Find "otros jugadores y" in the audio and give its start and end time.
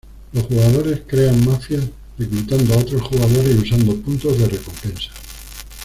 2.79-3.59